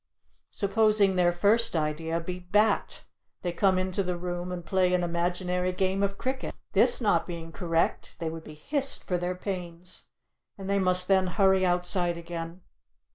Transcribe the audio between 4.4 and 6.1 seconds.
and play an imaginary game